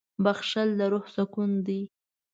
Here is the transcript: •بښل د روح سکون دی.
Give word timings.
•بښل 0.23 0.69
د 0.79 0.81
روح 0.91 1.05
سکون 1.15 1.51
دی. 1.65 1.81